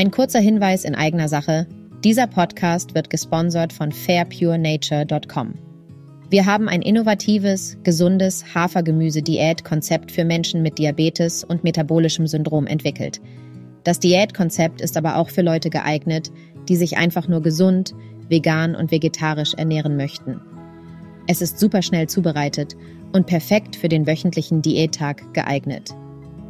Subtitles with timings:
[0.00, 1.66] Ein kurzer Hinweis in eigener Sache.
[2.04, 5.52] Dieser Podcast wird gesponsert von fairpurenature.com.
[6.30, 13.20] Wir haben ein innovatives, gesundes Hafergemüse-Diät-Konzept für Menschen mit Diabetes und metabolischem Syndrom entwickelt.
[13.84, 16.32] Das Diätkonzept ist aber auch für Leute geeignet,
[16.66, 17.94] die sich einfach nur gesund,
[18.30, 20.40] vegan und vegetarisch ernähren möchten.
[21.26, 22.74] Es ist super schnell zubereitet
[23.12, 25.90] und perfekt für den wöchentlichen Diättag geeignet.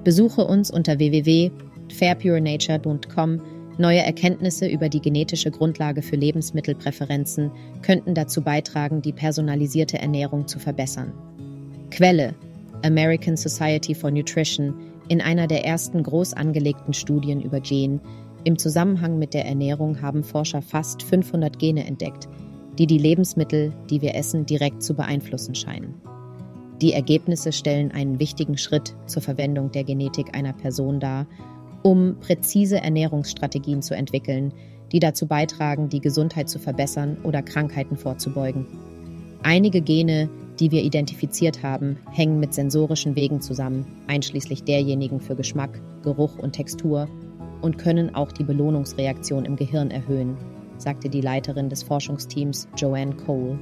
[0.04, 1.00] Besuche uns unter
[1.90, 3.40] www.fairpurenature.com
[3.78, 10.58] Neue Erkenntnisse über die genetische Grundlage für Lebensmittelpräferenzen könnten dazu beitragen, die personalisierte Ernährung zu
[10.58, 11.12] verbessern.
[11.90, 12.34] Quelle
[12.82, 14.74] American Society for Nutrition
[15.08, 18.00] in einer der ersten groß angelegten Studien über Gen.
[18.44, 22.28] Im Zusammenhang mit der Ernährung haben Forscher fast 500 Gene entdeckt,
[22.78, 25.94] die die Lebensmittel, die wir essen, direkt zu beeinflussen scheinen.
[26.80, 31.26] Die Ergebnisse stellen einen wichtigen Schritt zur Verwendung der Genetik einer Person dar
[31.82, 34.52] um präzise Ernährungsstrategien zu entwickeln,
[34.92, 38.66] die dazu beitragen, die Gesundheit zu verbessern oder Krankheiten vorzubeugen.
[39.42, 45.80] Einige Gene, die wir identifiziert haben, hängen mit sensorischen Wegen zusammen, einschließlich derjenigen für Geschmack,
[46.02, 47.08] Geruch und Textur,
[47.62, 50.36] und können auch die Belohnungsreaktion im Gehirn erhöhen,
[50.78, 53.58] sagte die Leiterin des Forschungsteams Joanne Cole,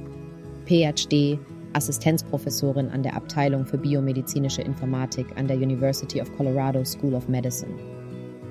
[0.65, 1.37] PhD,
[1.73, 7.98] Assistenzprofessorin an der Abteilung für biomedizinische Informatik an der University of Colorado School of Medicine.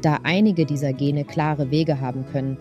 [0.02, 2.56] Da einige dieser Gene klare Wege haben können,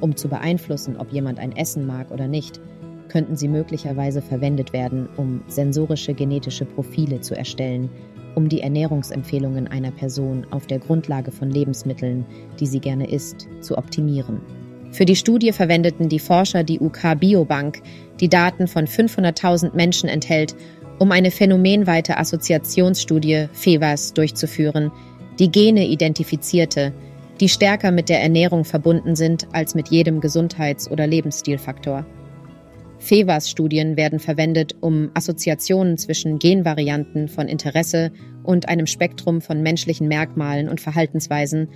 [0.00, 2.60] um zu beeinflussen, ob jemand ein Essen mag oder nicht,
[3.08, 7.90] könnten sie möglicherweise verwendet werden, um sensorische genetische Profile zu erstellen,
[8.34, 12.24] um die Ernährungsempfehlungen einer Person auf der Grundlage von Lebensmitteln,
[12.60, 14.40] die sie gerne isst, zu optimieren.
[14.92, 17.82] Für die Studie verwendeten die Forscher die UK Biobank,
[18.20, 20.54] die Daten von 500.000 Menschen enthält,
[20.98, 24.90] um eine phänomenweite Assoziationsstudie FEVAS durchzuführen,
[25.38, 26.92] die Gene identifizierte,
[27.40, 32.04] die stärker mit der Ernährung verbunden sind als mit jedem Gesundheits- oder Lebensstilfaktor.
[32.98, 38.10] FEVAS-Studien werden verwendet, um Assoziationen zwischen Genvarianten von Interesse
[38.42, 41.68] und einem Spektrum von menschlichen Merkmalen und Verhaltensweisen,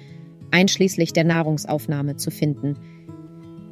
[0.51, 2.77] einschließlich der Nahrungsaufnahme, zu finden.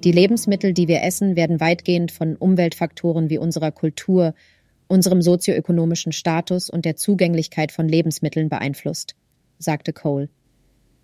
[0.04, 4.34] Die Lebensmittel, die wir essen, werden weitgehend von Umweltfaktoren wie unserer Kultur,
[4.86, 9.16] unserem sozioökonomischen Status und der Zugänglichkeit von Lebensmitteln beeinflusst
[9.60, 10.28] sagte Cole.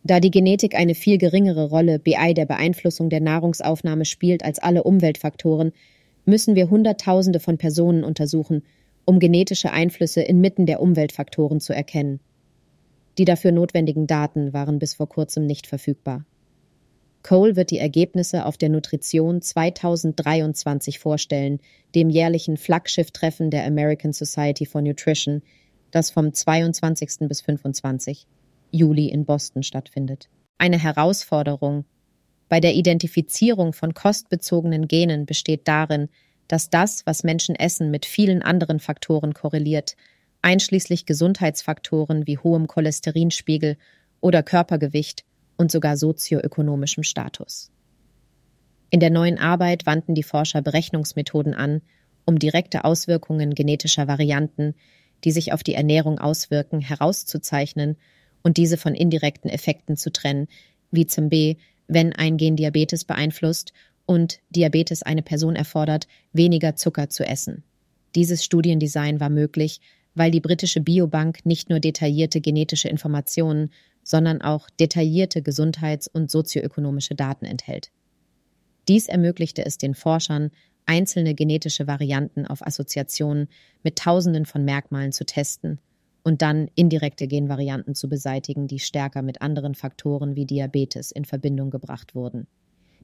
[0.02, 4.82] Da die Genetik eine viel geringere Rolle BI der Beeinflussung der Nahrungsaufnahme spielt als alle
[4.82, 5.72] Umweltfaktoren,
[6.24, 8.62] müssen wir Hunderttausende von Personen untersuchen,
[9.04, 12.20] um genetische Einflüsse inmitten der Umweltfaktoren zu erkennen.
[13.18, 16.24] Die dafür notwendigen Daten waren bis vor kurzem nicht verfügbar.
[17.22, 21.58] Cole wird die Ergebnisse auf der Nutrition 2023 vorstellen,
[21.94, 25.42] dem jährlichen Flaggschiff-Treffen der American Society for Nutrition,
[25.90, 27.26] das vom 22.
[27.26, 28.26] bis 25.
[28.70, 30.28] Juli in Boston stattfindet.
[30.58, 31.84] Eine Herausforderung
[32.48, 36.08] bei der Identifizierung von kostbezogenen Genen besteht darin,
[36.48, 39.96] dass das, was Menschen essen, mit vielen anderen Faktoren korreliert,
[40.42, 43.76] einschließlich Gesundheitsfaktoren wie hohem Cholesterinspiegel
[44.20, 45.24] oder Körpergewicht
[45.56, 47.72] und sogar sozioökonomischem Status.
[48.90, 51.82] In der neuen Arbeit wandten die Forscher Berechnungsmethoden an,
[52.24, 54.74] um direkte Auswirkungen genetischer Varianten,
[55.24, 57.96] die sich auf die Ernährung auswirken, herauszuzeichnen
[58.46, 60.46] und diese von indirekten Effekten zu trennen,
[60.92, 61.56] wie zum B,
[61.88, 63.72] wenn ein Gen Diabetes beeinflusst
[64.06, 67.64] und Diabetes eine Person erfordert, weniger Zucker zu essen.
[68.14, 69.80] Dieses Studiendesign war möglich,
[70.14, 73.72] weil die britische Biobank nicht nur detaillierte genetische Informationen,
[74.04, 77.90] sondern auch detaillierte gesundheits- und sozioökonomische Daten enthält.
[78.86, 80.52] Dies ermöglichte es den Forschern,
[80.86, 83.48] einzelne genetische Varianten auf Assoziationen
[83.82, 85.80] mit Tausenden von Merkmalen zu testen
[86.26, 91.70] und dann indirekte Genvarianten zu beseitigen, die stärker mit anderen Faktoren wie Diabetes in Verbindung
[91.70, 92.48] gebracht wurden.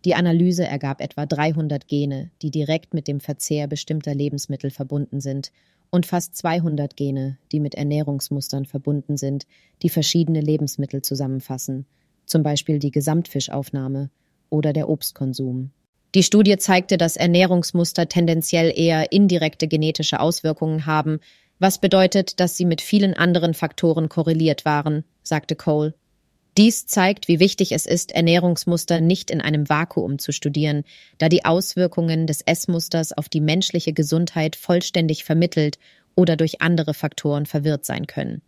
[0.04, 5.52] Die Analyse ergab etwa 300 Gene, die direkt mit dem Verzehr bestimmter Lebensmittel verbunden sind,
[5.90, 9.46] und fast 200 Gene, die mit Ernährungsmustern verbunden sind,
[9.82, 11.86] die verschiedene Lebensmittel zusammenfassen,
[12.26, 14.10] zum Beispiel die Gesamtfischaufnahme
[14.50, 15.70] oder der Obstkonsum.
[16.16, 21.20] Die Studie zeigte, dass Ernährungsmuster tendenziell eher indirekte genetische Auswirkungen haben,
[21.62, 25.94] was bedeutet, dass sie mit vielen anderen Faktoren korreliert waren, sagte Cole.
[26.58, 30.82] Dies zeigt, wie wichtig es ist, Ernährungsmuster nicht in einem Vakuum zu studieren,
[31.16, 35.78] da die Auswirkungen des Essmusters auf die menschliche Gesundheit vollständig vermittelt
[36.16, 38.42] oder durch andere Faktoren verwirrt sein können.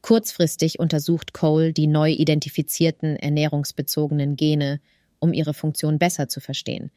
[0.00, 4.80] Kurzfristig untersucht Cole die neu identifizierten ernährungsbezogenen Gene,
[5.18, 6.92] um ihre Funktion besser zu verstehen,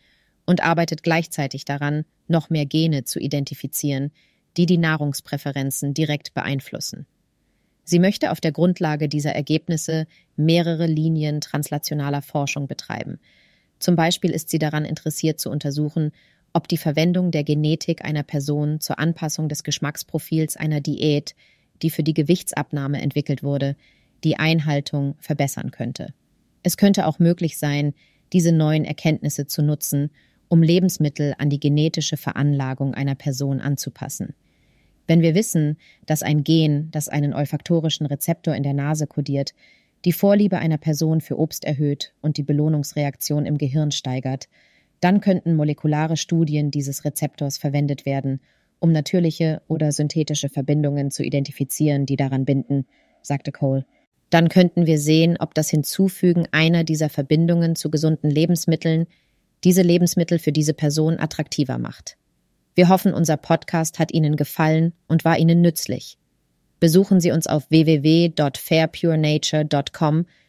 [0.45, 4.11] und arbeitet gleichzeitig daran, noch mehr Gene zu identifizieren,
[4.57, 7.05] die die Nahrungspräferenzen direkt beeinflussen.
[7.83, 13.19] Sie möchte auf der Grundlage dieser Ergebnisse mehrere Linien translationaler Forschung betreiben.
[13.79, 16.11] Zum Beispiel ist sie daran interessiert zu untersuchen,
[16.51, 21.35] ob die Verwendung der Genetik einer Person zur Anpassung des Geschmacksprofils einer Diät,
[21.81, 23.75] die für die Gewichtsabnahme entwickelt wurde,
[24.23, 26.13] die Einhaltung verbessern könnte.
[26.63, 27.93] Es könnte auch möglich sein,
[28.33, 30.09] diese neuen Erkenntnisse zu nutzen,
[30.49, 34.33] um Lebensmittel an die genetische Veranlagung einer Person anzupassen.
[35.07, 39.53] Wenn wir wissen, dass ein Gen, das einen olfaktorischen Rezeptor in der Nase kodiert,
[40.05, 44.47] die Vorliebe einer Person für Obst erhöht und die Belohnungsreaktion im Gehirn steigert,
[44.99, 48.41] dann könnten molekulare Studien dieses Rezeptors verwendet werden,
[48.79, 52.85] um natürliche oder synthetische Verbindungen zu identifizieren, die daran binden,
[53.21, 53.85] sagte Cole.
[54.29, 59.07] Dann könnten wir sehen, ob das Hinzufügen einer dieser Verbindungen zu gesunden Lebensmitteln
[59.63, 62.16] diese Lebensmittel für diese Person attraktiver macht.
[62.77, 66.19] Wir hoffen, unser Podcast hat Ihnen gefallen und war Ihnen nützlich.
[66.79, 70.27] Besuchen Sie uns auf www.fairpurenature.com